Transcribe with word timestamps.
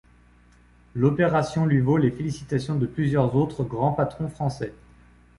L’opération 0.95 1.67
lui 1.67 1.79
vaut 1.79 1.97
les 1.99 2.09
félicitations 2.09 2.75
de 2.75 2.87
plusieurs 2.87 3.35
autres 3.35 3.63
grands 3.63 3.91
patrons 3.93 4.29
français. 4.29 4.73